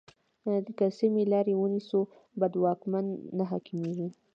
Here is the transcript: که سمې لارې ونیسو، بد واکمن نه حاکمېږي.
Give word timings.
که 0.77 0.85
سمې 0.97 1.23
لارې 1.31 1.53
ونیسو، 1.57 1.99
بد 2.39 2.53
واکمن 2.63 3.05
نه 3.37 3.43
حاکمېږي. 3.51 4.07